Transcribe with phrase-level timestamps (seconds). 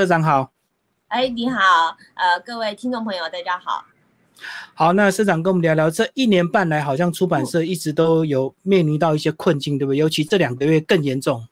[0.00, 0.52] 社长好。
[1.08, 1.58] 哎，你好，
[2.14, 3.84] 呃，各位听众朋友，大家好。
[4.72, 9.96] 好，那社长跟我们聊聊，这一年半来，好像出版社一直都有面临到一些困境，对不对？
[9.96, 11.44] 尤其这两个月更严重。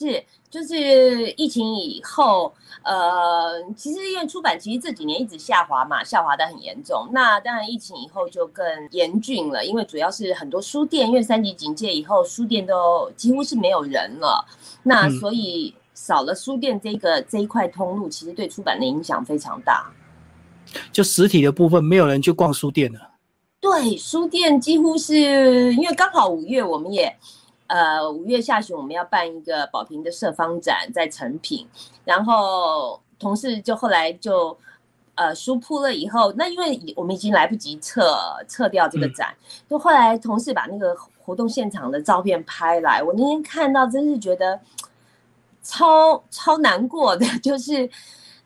[0.00, 7.06] 是，就是疫情以后，呃，其实因为出版其实这几年一直下滑嘛，下滑的很严重。
[7.12, 14.46] 那当然疫情以后就更严峻了，因为主要是很多书店，因为三级警戒以后，书店都几乎是没有人了。
[14.84, 19.90] 那所以少了书店这个这一块通路，其实对出版的影响非常大。
[20.92, 23.00] 就实体的部分，没有人去逛书店了。
[23.60, 27.16] 对，书店几乎是因为刚好五月，我们也。
[27.66, 31.66] 呃，五月下旬我们要办一个宝瓶的设方展，在成品，
[32.04, 34.56] 然后同事就后来就
[35.14, 38.14] 呃书铺了以后，那因为我们已经来不及撤
[38.46, 39.34] 撤掉这个展，
[39.68, 44.60] 就后来同事把那个活动现场的照片拍来，我那天看到真是觉得
[45.64, 47.90] 超超难过的， 就是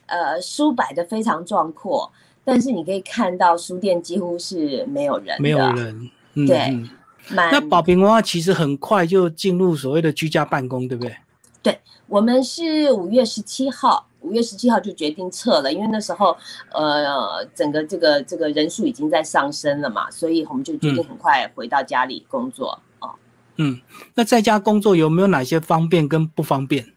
[0.07, 2.11] 呃书摆的非常壮阔，
[2.45, 6.11] 但是你可以看到书店几乎是没有人，没有人，
[6.47, 6.89] 对。
[7.31, 11.15] 那宝平文化其实很快就进入所谓的居家办公，对不对？
[11.63, 16.35] 对，我们是五月十七号，五月十七号就决定撤了，因为那时候
[16.73, 23.11] 呃，整个这个这个人数已经在上升了嘛，所以我们就决定很快回到家里工作哦。
[23.57, 23.79] 嗯，
[24.15, 26.95] 那在家工作有没有哪些方便跟不方便？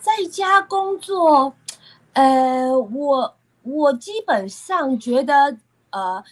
[0.00, 1.54] 在家工作，
[2.14, 5.56] 呃，我我基本上觉得
[5.90, 6.24] 呃。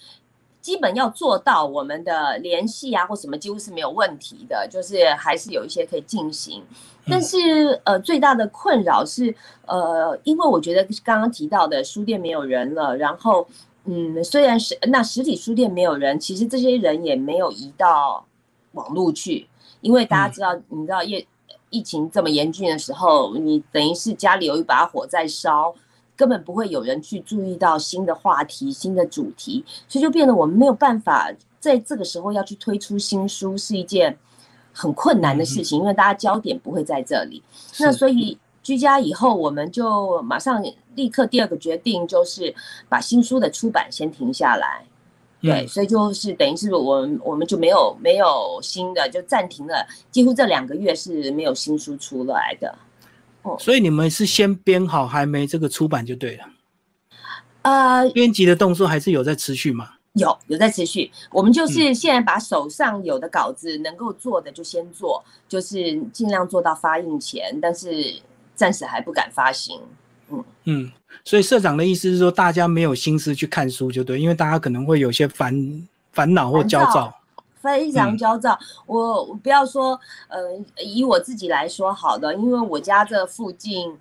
[0.60, 6.62] 基本要做到我们的联系啊或什么几乎是没有问题的，就是还是有一些可以进行。
[7.06, 13.48] 但是呃最大的困扰是呃，因为我觉得刚刚提到的书店没有人了，然后
[13.84, 18.26] 嗯虽然是那实体书店没有人，其实这些人也没有移到
[18.72, 19.48] 网络去，
[19.80, 21.26] 因为大家知道你知道疫
[21.70, 25.74] 疫情这么严峻的时候，你等于是家里有一把火在烧。
[26.16, 34.18] 根本不会有人去注意到新的话题、新的主题，所以就变得我们没有办法在这个时候要去推出新书，是一件
[34.72, 37.40] 很困难的事情，因为大家焦点不会在这里。
[37.78, 40.60] 那所以居家以后，我们就马上
[40.96, 42.52] 立刻第二个决定就是
[42.88, 44.84] 把新书的出版先停下来。
[45.40, 52.76] 对，所以就是等于是我们我们就没有没有新的，就暂停了，几乎这两个月是没有新书出来的。
[53.58, 56.44] 所以你们是先编好，还没这个出版就对了。
[57.62, 59.90] 呃，编辑的动作还是有在持续吗？
[60.14, 61.10] 有，有在持续。
[61.30, 68.20] 我们就是现在把手上有的稿子能够做的就先做，就是尽量做到发印前，但是
[68.54, 69.80] 暂时还不敢发行。
[70.30, 70.44] 嗯。
[70.64, 70.92] 嗯，
[71.24, 77.14] 所以社长的意思是说，大家没有心思去看书就对，因为大家可能会有些烦烦恼或焦躁。
[77.60, 78.56] 非常焦躁，
[78.86, 80.38] 我不要说，呃，
[80.80, 83.92] 以我自己来说好的，因为我家这附近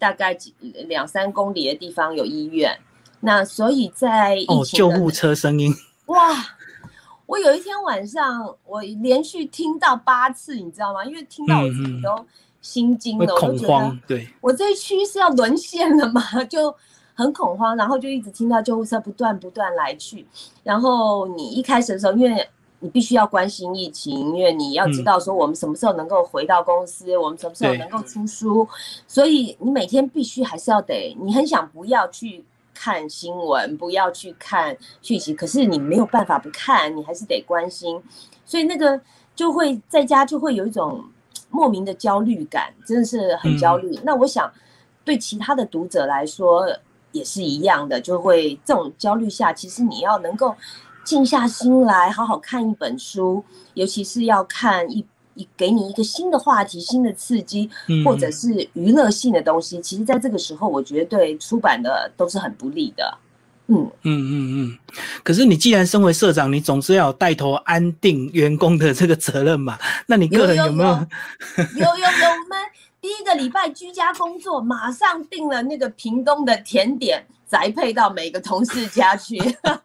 [0.00, 0.52] 大概几
[0.88, 2.76] 两三公里的地方有医院，
[3.20, 5.72] 那所以在哦救护车声音。
[6.06, 6.44] 哇，
[7.26, 11.04] 我有一天晚上我连续听到八次，你知道吗？
[11.04, 12.26] 因为听到我自己都
[12.64, 16.22] 心惊了，恐慌，对，我这一区是要沦陷了嘛？
[16.48, 16.74] 就
[17.14, 20.26] 很恐慌，然后就一直听到救护车不断不断来去，
[20.62, 22.48] 然后你一开始的时候，因为
[22.80, 28.66] 你必须要关心疫情，因为你要知道说我们什么时候能够回到公司，我们什么时候能够出书，
[29.06, 32.42] 所以你每天必须还是要得，你很想不要去
[32.72, 38.02] 看新闻，不要去看讯息，可是你没有办法不看，你还是得关心，
[38.46, 38.98] 所以那个
[39.36, 41.04] 就会在家就会有一种
[41.54, 43.96] 莫名的焦虑感，真的是很焦虑。
[44.02, 44.52] 那我想
[45.04, 46.66] 对其他的读者来说
[47.12, 50.54] 也是一样的，就会这种焦虑下，其实你要能够。
[51.04, 53.44] 静下心来，好好看一本书，
[53.74, 55.04] 尤其是要看一
[55.34, 57.68] 一给你一个新的话题、新的刺激，
[58.06, 59.78] 或者是娱乐性的东西。
[59.82, 63.18] 其实，在这个时候，我觉得对出版的都是很不利的。
[63.66, 64.78] 嗯嗯嗯嗯。
[65.22, 69.78] 可是，你既然身为社长，你总是要带头安定员工的这个责任嘛？
[70.06, 70.90] 那你个人有没有？
[70.90, 72.58] 有有有，我们
[73.00, 77.26] 第一个礼拜居家工作，马上订了那个屏东的甜点。
[77.46, 79.38] 宅配到每个同事家去，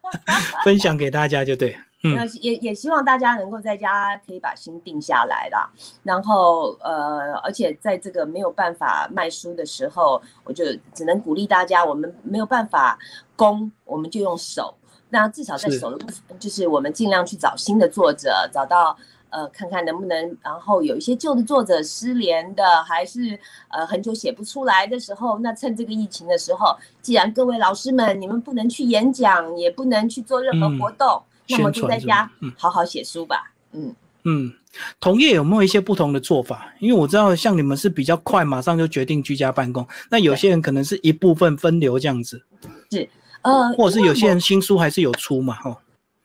[0.63, 1.77] 分享给大家就对。
[2.01, 5.69] 那也也希望大家能够在家可以把心定下来啦。
[6.03, 10.63] 然后呃，而且在这个没有办法卖书的时候，我就
[10.93, 12.97] 只能鼓励大家，我们没有办法
[13.35, 14.73] 攻，我们就用手。
[15.09, 18.97] 那至少在手的部分，就是我们尽量去找新的作者，找到。
[19.31, 33.53] 呃，看看能不能，然后有一些旧的作者失联的，还是呃很久写不出来的时候，那趁这个疫情的时候，既然各位老师们你们不能去演讲，也不能去做任何活动，那么就在家好好写书吧。
[33.71, 34.53] 嗯嗯，
[34.99, 36.73] 同业有没有一些不同的做法？
[36.79, 42.43] 因为我知道像你们是比较快，马上就决定居家办公，那有些人可能是一部分分流这样子。
[42.91, 43.09] 是，
[43.43, 45.77] 呃，或者是有些人新书还是有出嘛，哈。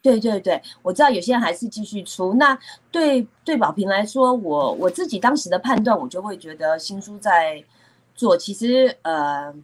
[0.02, 2.34] 对对对，我知道有些人还是继续出。
[2.34, 2.58] 那
[2.90, 7.64] 对对宝平来说，我我自己当时的判断，我就会觉得新书在
[8.14, 9.54] 做，其实呃，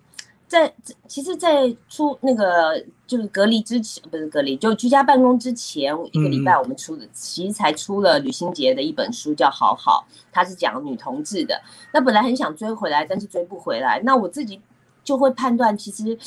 [0.50, 0.75] 在
[1.06, 11.58] 其实，在出那个就是隔离之前，不是隔离，就居家办公之前一个礼拜，我们出的其实才出了旅行节的一本书，叫《好好》，它是讲女同志的。
[11.94, 14.00] 那本来很想追回来，但是追不回来。
[14.05, 14.61] 那我自己
[15.05, 16.19] 就会判断，其实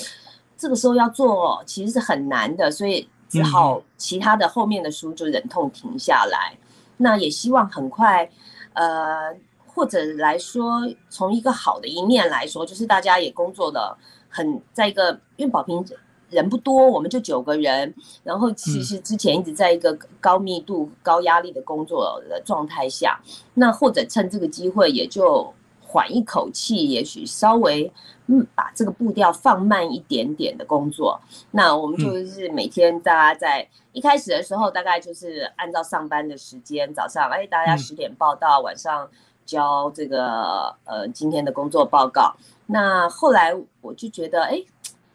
[0.57, 3.07] 这个时候要做，其实是很难的，所以。
[3.29, 6.55] 只好其他的后面的书就忍痛停下来，
[6.97, 8.29] 那也希望很快，
[8.73, 9.35] 呃，
[9.73, 13.97] 或者来说从一个好的一面来说，就是大家也工作的
[14.29, 15.85] 很在一个，因为宝平
[16.29, 17.93] 人不多，我们就九个人，
[18.23, 23.19] 然后其实之前一直在一个高密度、高压力的工作的状态下，
[23.55, 25.53] 那或者趁这个机会也就。
[25.85, 27.93] 缓一口气，也许稍微
[28.25, 31.21] 嗯把这个步调放慢一点点的工作。
[31.51, 39.07] 那我们就是每天大家在一开始的时候，大概就是按照上班的时间，早上哎大家十点报到，晚上
[39.45, 42.35] 交这个呃今天的工作报告。
[42.65, 44.63] 那后来我就觉得哎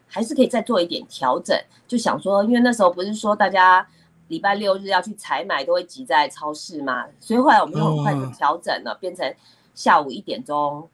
[0.07, 3.87] 还是可以再做一点调整，就想说，因为那时候不是说大家
[4.29, 9.35] 礼拜六日要去采买都会挤在超市嘛，所以后来我们就很快就调整了，变成。
[9.75, 10.89] 下午一点钟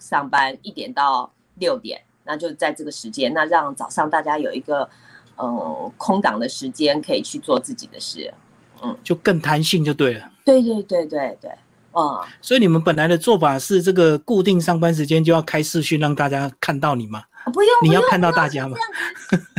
[0.00, 4.90] 上班，一点到六点，那就在这个时间，那让早上大家有一个
[5.38, 8.34] 嗯空档的时间，可以去做自己的事，
[8.82, 10.28] 嗯，就更弹性就对了。
[10.44, 11.52] 对对对对对，
[11.96, 12.20] 嗯。
[12.40, 17.22] 所以你们本来的做法是这个固定上班时间就要开视讯让大家看到你吗？
[17.52, 18.76] 不用，你要看到大家吗？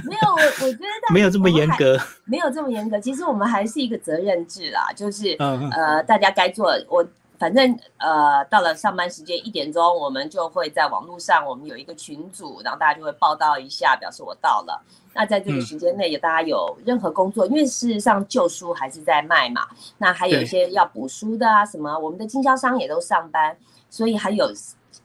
[0.04, 3.00] 没有，我我觉得没有这么严格，没有这么严格。
[3.00, 7.06] 其实我们还是一个责任制啦，就是呃，大家该做我。
[7.40, 14.82] 反正呃，到了上班时间一点钟，我们就会在网络上，我们有一个群组，然后大家就会报道一下，表示我到了。
[15.14, 19.68] 那在这个时间内，有大家有任何工作，因为事实上旧书还是在卖嘛，
[20.00, 23.56] 那还有一些要补书的啊，什么我们的经销商也都上班，
[23.90, 24.52] 所以还有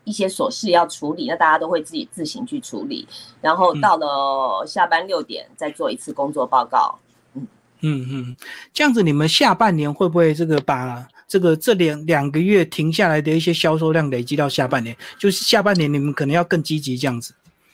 [0.04, 3.06] 一些琐事要处理，那大家都会自己自行去处理。
[3.40, 6.98] 然后到了下班六点，再做一次工作报告。
[7.34, 7.46] 嗯
[7.80, 8.36] 嗯嗯，
[8.72, 11.06] 这样子你们下半年会不会这个把？
[11.32, 17.32] 这个这两两个月停下来的一些销售量累积到下半年，就是下半年你们可能要更积极这样子。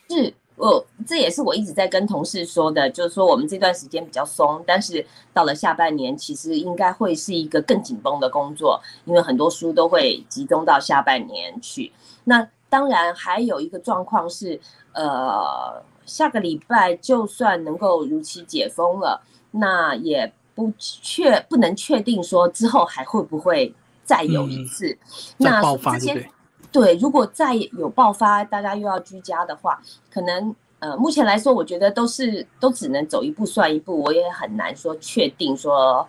[0.09, 11.91] 是，我这也是我一直在跟同事说的，就是说我们这段时间比较松，但是到了下半年，其实应该会是一个更紧绷的工作，因为很多书都会集中到下半年去。
[12.23, 14.61] 那当然还有一个状况是，
[14.93, 19.21] 呃，下个礼拜就算能够如期解封了，
[19.51, 20.33] 那也。
[20.59, 23.73] 不确不能确定说之后还会不会
[24.05, 24.99] 再有一次，
[25.37, 26.29] 那爆发对
[26.73, 36.05] 对，如果再有爆发，大家又要居家的话，可能呃，目前来说，我觉得都是都只能走一步算一步，我也很难说确定说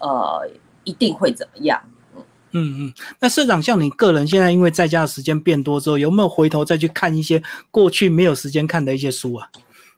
[0.00, 0.46] 呃
[0.84, 1.80] 一定会怎么样。
[2.12, 2.22] 嗯
[2.52, 9.48] 嗯嗯，那社长像你个人现在因为在家的时间变多之后，有没有回头再去看一些过去没有时间看的一些书啊？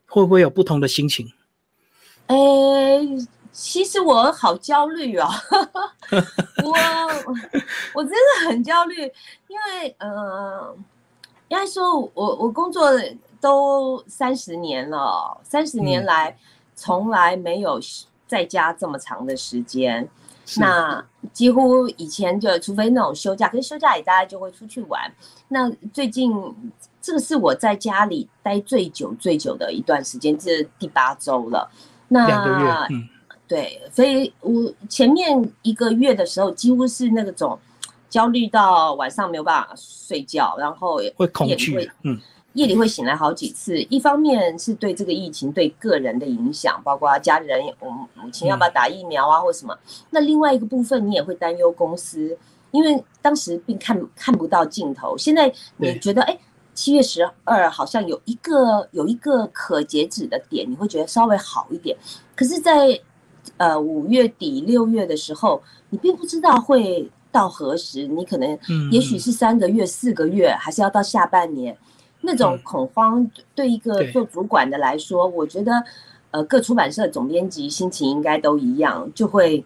[0.07, 1.33] 会不会有不同的心情？
[2.29, 2.37] 哎。
[3.59, 5.27] 其实我好焦虑哦，
[6.63, 6.75] 我
[7.95, 8.97] 我真的很焦虑，
[9.49, 10.77] 因为呃，
[11.49, 12.91] 应该说我我工作
[13.41, 16.37] 都三十年了，三十年来
[16.75, 17.81] 从来没有
[18.27, 20.07] 在家这么长的时间，
[20.59, 21.03] 那
[21.33, 25.11] 几乎以前就除非那种休假，可是休假也大家就会出去玩。
[25.49, 26.31] 那最近
[27.01, 31.71] 这个是我在家里待最久最久的一段时间，这第八周了。
[32.09, 33.09] 那两个月，嗯。
[33.49, 37.57] 对，所以我前面一个月的时候，几乎是那种
[38.11, 42.19] 焦虑到晚上没有办法睡觉，然后会恐惧，嗯，
[42.55, 43.81] 夜里会醒来好几次。
[43.83, 49.79] 一方面是对这个疫情对个人的影响，包括家人，我母亲要不要打疫苗啊，或什么。
[50.11, 52.37] 那另外一个部分，你也会担忧公司，
[52.73, 55.17] 因为当时并看看不到尽头。
[55.17, 56.37] 现在你觉得，哎，
[56.75, 61.97] 七月十二好像有一个有一个可截止的点，你会觉得稍微好一点。
[62.35, 63.01] 可是，在
[63.57, 68.59] 呃，五月底六月的时候，你并不知道会到何时，你可能，
[68.91, 71.77] 也许是三个月、四个月，还是要到下半年，
[72.21, 75.83] 那种恐慌对一个做主管的来说，我觉得，
[76.31, 79.65] 呃，各出版社总编辑心情应该都一样，就会，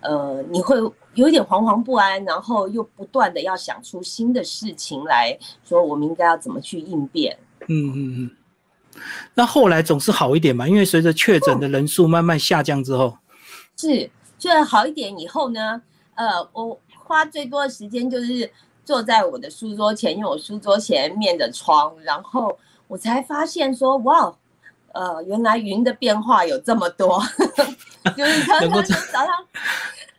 [0.00, 0.76] 呃，你会
[1.14, 7.36] 有一点惶惶不安，然后又不断的要想出新的事情来说，我们应该要怎么去应变？
[7.68, 8.30] 嗯嗯嗯。
[9.34, 13.16] 那后来总是好一点嘛，因为随着确诊的人数慢慢下降之后。
[13.76, 15.80] 是，就好一点以后呢，
[16.14, 18.50] 呃，我花最多的时间就是
[18.84, 24.32] 坐在我的书桌前，因为我书桌前面的窗，然后我才发现说，哇，
[24.92, 27.22] 呃，原来云的变化有这么多，
[28.16, 29.28] 就是常常早上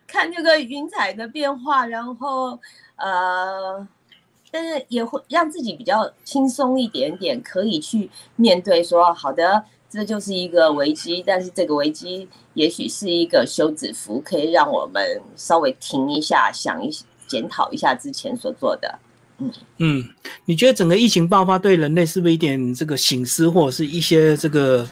[0.08, 2.60] 看这个云彩的变化，然后
[2.96, 3.88] 呃，
[4.54, 9.66] 但是也会让自己比较轻松一点点，可以去面对说，好的。
[9.90, 16.90] 这就是一个危机，但是这个危机也许是一个休止符，可以让我们稍微停一下，想一
[17.28, 19.00] 检讨一下之前所做的。
[19.38, 20.04] 嗯嗯，
[20.46, 24.88] 你觉得整个疫情爆发对人类是不是一点这个醒思，或者是一些这个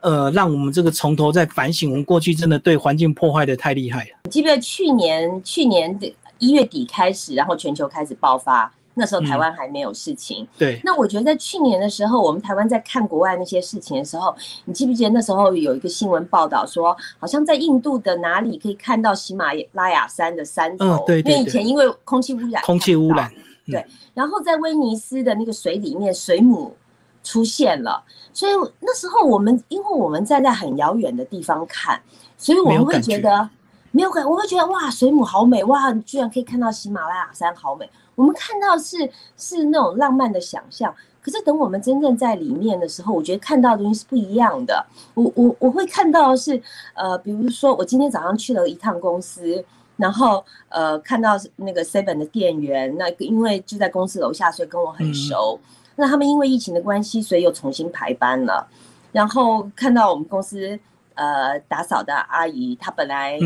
[0.00, 4.30] 呃，让我们这个从头再反省，我们过去真的对环境破坏的太厉害了？
[4.30, 8.72] 记不记得去年去年的一月底开始，然后全球开始爆发。
[8.94, 10.80] 那时候台湾还没有事情，对。
[10.84, 14.34] 那我觉得在去年的时候，我们台湾在看国外那些事情的时候，
[14.64, 20.84] 你记不记得那时候有一个新闻报道说，好像在印度的哪里可以看到喜马拉雅山的山头？
[20.86, 23.30] 嗯，对因为以前因为空气污染，空气污染，
[23.66, 23.84] 对。
[24.14, 26.76] 然后在威尼斯的那个水里面，水母
[27.24, 28.00] 出现了，
[28.32, 32.00] 所以那时候我们因为我们站在很遥远的地方看，
[32.38, 33.50] 所以我们会觉得
[33.90, 37.90] 没有感，我会觉得哇，水母好美，哇，你居然可以看到喜马拉雅山，好美。
[38.14, 44.84] 我们看到是是那种浪漫的想象，可是等我们真正在里面的时候，我觉得看到的东西是不一样的。
[45.14, 46.60] 我我我会看到是，
[46.94, 49.64] 呃，比如说我今天早上去了一趟公司，
[49.96, 55.58] 然后呃看到那个 Seven 的店员，那因为就在公司楼下，所以跟我很熟。
[55.96, 58.66] 那他们因为疫情的关系，所以又重新排班了。
[59.12, 60.78] 然后看到我们公司。
[61.14, 63.38] 呃，打扫的阿姨，她本来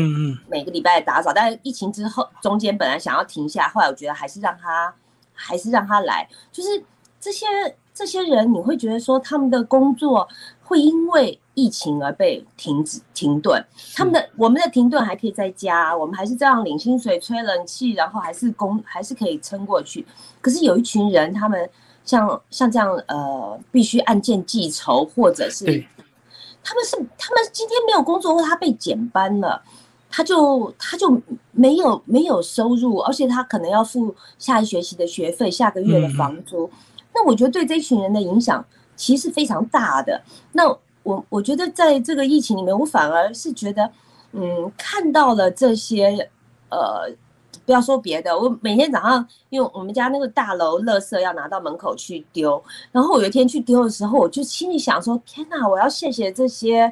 [0.47, 4.93] 每个礼拜打扫，但是疫情之后中间本来想要停下，后来我觉得还是让她，
[5.33, 6.27] 还是让她来。
[6.51, 6.83] 就是
[7.19, 7.45] 这些
[7.93, 10.27] 这些人，你会觉得说他们的工作
[10.63, 20.05] 会因为疫情而被停止停顿，他们的我们的停顿还可以在家，我们还是这样领薪水、吹冷气，然后还是工还是可以撑过去。
[20.41, 21.69] 可是有一群人，他们
[22.03, 25.85] 像像这样呃，必须按件计酬，或者是。
[26.63, 29.61] 他们是他们今天没有工作，或他被减班了，
[30.09, 36.69] 他就他就没有没有收入，而且他可能要付下一学期的学费，下个月的房租。
[37.13, 38.63] 那我觉得对这群人的影响
[38.95, 40.21] 其实非常大的。
[40.51, 40.67] 那
[41.03, 43.91] 我我觉得在这个疫情里面，我反而是觉得，
[44.33, 46.29] 嗯，看到了这些，
[46.69, 47.11] 呃。
[47.69, 52.59] 不要说别的，我每天早上因为我们家那个大楼垃圾要拿到门口去丢，
[52.91, 56.91] 然后我有一天去丢的时候，我就心里想说：天哪，我要谢谢这些，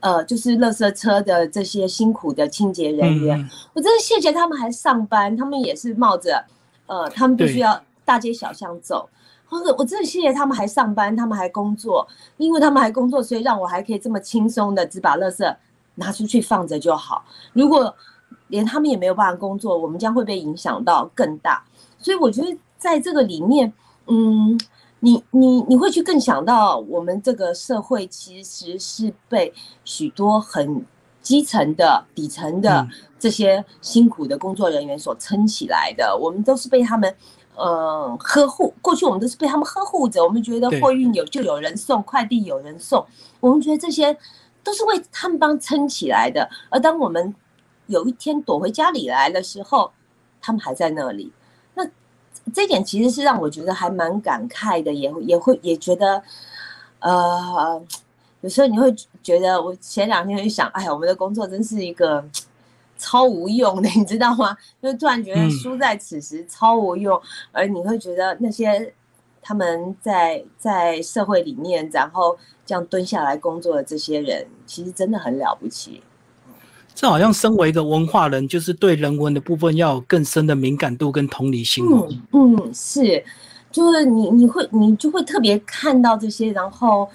[0.00, 6.44] 呃，就是垃圾车的这些辛苦的清洁人员，我真的谢谢他们还上班，他们也是冒着，
[6.84, 9.08] 呃，他们必须要大街小巷走，
[9.48, 15.56] 或者我真的谢谢他们还上班，他们还工作，因为他们还工作，所以让我还可以这么轻松的只把垃圾
[15.94, 17.24] 拿出去放着就好。
[17.54, 17.94] 如果
[18.50, 21.64] 连他们也没有办法工作，我们将会被影响到更大。
[21.98, 23.72] 所以我觉得在这个里面，
[24.06, 24.58] 嗯，
[25.00, 29.52] 你你你会去更想到，我们这个社会其实是被
[29.84, 30.84] 许多很
[31.22, 32.86] 基层的底层的
[33.18, 36.16] 这些辛苦的工作人员所撑起来的。
[36.16, 37.14] 我们都是被他们，
[37.54, 38.72] 呃，呵护。
[38.80, 40.24] 过去我们都是被他们呵护着。
[40.24, 43.04] 我们觉得货运有就有人送，快递有人送，
[43.40, 44.16] 我们觉得这些
[44.64, 46.48] 都是为他们帮撑起来的。
[46.70, 47.34] 而当我们
[47.90, 49.90] 有一天躲回家里来的时候，
[50.40, 51.32] 他们还在那里。
[51.74, 51.84] 那
[52.54, 56.22] 这点其实是让我觉得还蛮感慨的，也也会也觉得，
[57.00, 57.82] 呃，
[58.42, 62.24] 有时候你会觉得，我前两天就想，哎呀，我们的工作真是一个
[62.96, 64.56] 超无用的，你知道吗？
[64.80, 67.20] 就突然觉得输在此时超无用，
[67.50, 68.94] 而你会觉得那些
[69.42, 76.02] 他们在在社会里面，然后这样蹲下来工作的这些人，其实真的很了不起。
[76.94, 81.84] 这好像身为一个文化人，就是对人文的部分要有更深的敏感度跟同理心。
[81.90, 83.24] 嗯嗯，是，
[83.72, 87.08] 就是你你会你就会特别看到这些，然后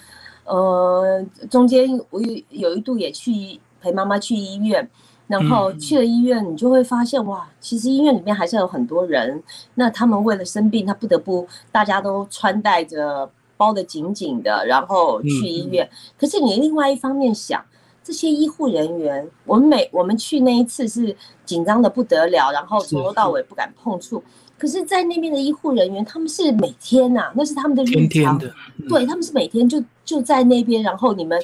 [0.45, 4.89] 呃，中间我有有一度也去陪妈妈去医院，
[5.27, 9.43] 然后去了医院，你就会发现哇，其实医院里面还是有很多人，
[9.75, 15.87] 那他们为了生病，他不得不大家都穿戴着包得紧紧的，然后去医院。
[16.17, 17.63] 可是你另外一方面想。
[18.05, 24.23] 这些医护人员，我们每我们去那一次是紧张的不得了，然后从头到尾不敢碰触。
[24.59, 28.39] 可是，在那边的医护人员，他们是每天呐，那是他们的日常，
[28.87, 31.43] 对他们是每天就就在那边，然后你们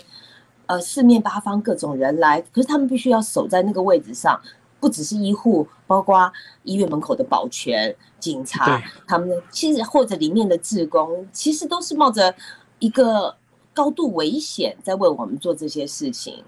[0.68, 4.40] 呃四面八方各种人来，可是他们必须要守在那个位置上，
[4.80, 12.36] 不只是医护，包括医院门口的保全、警察，他们其实或者里面的职工，其实都是冒着
[12.78, 13.36] 一个。
[13.74, 16.44] 高度危险，在为我们做这些事情。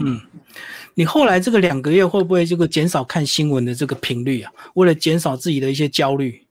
[0.00, 0.20] 嗯，
[0.94, 4.52] 你后来这个两个月会不会这个减少看新闻的这个频率啊？
[4.74, 6.46] 为了减少自己的一些焦虑？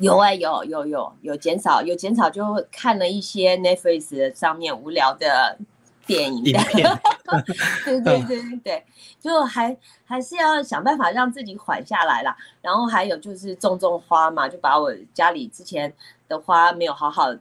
[0.00, 2.42] 有哎，有有有有减少，有减少，就
[2.72, 5.56] 看了一些 Netflix 上面无聊的
[6.06, 6.42] 电影。
[7.84, 8.84] 对对对对，
[9.20, 12.36] 就还还是要想办法让自己缓下来啦。
[12.60, 15.92] 然后还有就是种种花嘛，就把我家里之前
[16.26, 17.32] 的花没有好好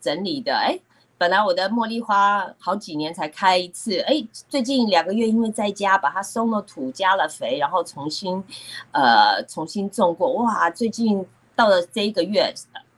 [0.00, 0.78] 整理的，哎。
[1.16, 4.14] 本来我的茉莉花好几年才开一次，哎，
[4.48, 8.42] 最近两个月因为在家把它松了土、加了肥，然后重新，
[8.90, 10.32] 呃，重新种过。
[10.32, 12.52] 哇，最近到了这一个月，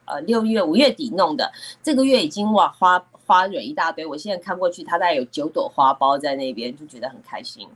[0.07, 4.05] 呃，六月、五月底弄的，这个月已经哇花花蕊一大堆。
[4.05, 7.69] 我现在看过去，它大概有九朵花苞在那边，就觉得很开心。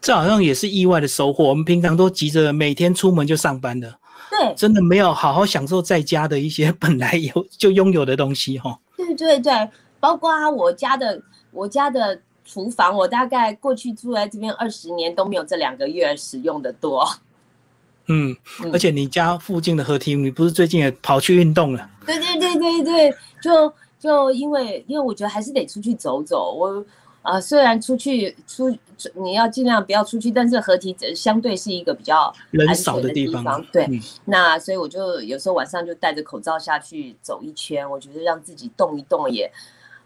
[0.00, 1.44] 这好像也是意外的收获。
[1.44, 3.94] 我们平常都急着每天出门就上班的，
[4.30, 8.78] 对，真的没有好好享受在家的一些本来有就拥有的东西哈。
[9.14, 17.08] 对对对，包括我家的我家的厨房，我大概过去住在这边二十年都没有这两个月使用的多。
[18.08, 18.36] 嗯，
[18.72, 21.90] 而且你家附近的河堤，你不是最近也跑去运动了？
[22.04, 26.84] 对对对对对，就就因为因为我觉得还是得出去走走，我。
[27.22, 28.70] 啊，虽然出去出
[29.14, 33.64] 你要尽量不要出去，但是合体相对是一个比较人少的地方。
[33.72, 33.86] 对，
[34.24, 39.50] 那所以我就有时候晚上就戴着口罩下去走一圈，我觉得让自己动一动也，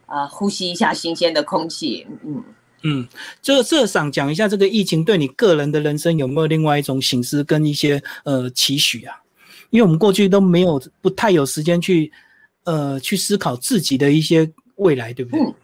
[0.07, 2.07] 呃，呼吸一下新鲜的空气。
[2.25, 2.43] 嗯
[2.83, 3.09] 嗯，
[3.41, 9.17] 这这想讲一下这个疫情对你个人的人生有没有另外一种形式跟一些呃期许啊？
[9.71, 12.13] 因为我们过去都没有不太有时间去
[12.65, 15.55] 呃去思考自己的一些未来，对不对？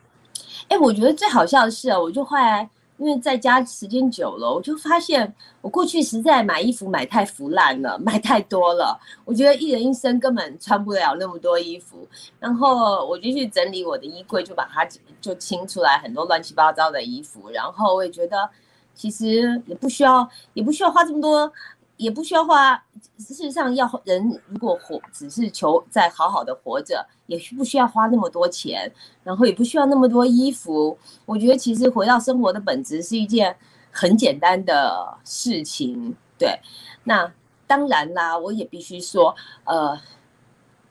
[0.70, 8.96] 哎，我觉得最好笑的是啊，我就后来因为在家时间久了，我就发现我过去实在买衣服买太腐烂了，买太多了。
[9.24, 12.06] 我觉得一人一生根本穿不了那么多衣服，
[12.38, 14.86] 然后我就去整理我的衣柜，就把它
[15.20, 17.50] 就清出来很多乱七八糟的衣服。
[17.50, 18.48] 然后我也觉得
[18.94, 21.52] 其实也不需要，也不需要花这么多。
[22.00, 22.74] 也不需要花，
[23.18, 28.90] 事实上要人如果活只是求在好好的活着，也需不需要花那么多钱，
[29.22, 30.96] 然后也不需要那么多衣服。
[31.26, 33.54] 我觉得其实回到生活的本质是一件
[33.90, 36.16] 很简单的事情。
[36.38, 36.58] 对，
[37.04, 37.30] 那
[37.66, 40.00] 当然啦，我也必须说，呃，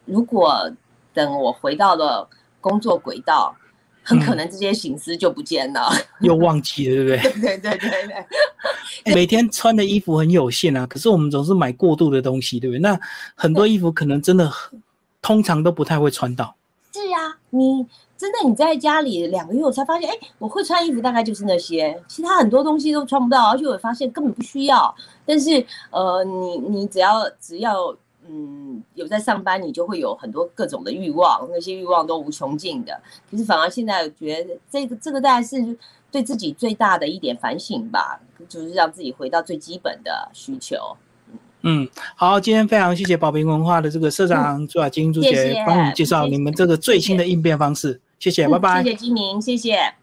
[0.06, 0.72] 如果
[1.12, 2.30] 等我回到了
[2.62, 3.56] 工作轨道。
[4.10, 5.88] 很可能这些心思就不见了，
[6.22, 7.58] 又忘记了，对不对？
[7.58, 8.26] 对对对对。
[9.14, 12.80] 每天穿的衣服很有限啊，可是我们总是买过度的东西，对不对？
[12.80, 13.00] 那
[13.36, 14.52] 很多衣服可能真的
[15.22, 16.56] 通常都不太会穿到。
[16.92, 17.86] 是啊，你
[18.18, 24.94] 真的你在家里两个月，我才发现，哎，我会穿衣服大概就是那些，其他很多东西都穿不到，而且我发现根本不需要。
[25.24, 27.96] 但是，呃，你你只要只要。
[28.32, 33.02] 嗯，有在上班，你就会有很多各种的欲望，那些欲望都无穷尽的。
[33.30, 35.76] 可是反而现在觉得这个这个大概是
[36.12, 40.96] 对自己最大的一点反省吧，就是让自己回到最基本的需求。
[41.64, 48.84] 嗯，好，今天非常谢谢宝平文化的这个社长朱雅金朱姐帮我们介绍你们这个最新的应变方式，谢谢，拜拜。
[48.84, 49.99] 谢谢金明，谢谢。